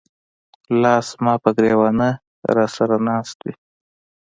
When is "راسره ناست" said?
2.55-3.37